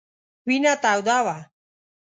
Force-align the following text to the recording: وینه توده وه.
وینه 0.47 0.73
توده 0.83 1.17
وه. 1.25 1.37